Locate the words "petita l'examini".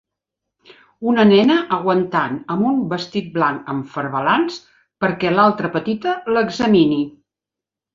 5.81-7.05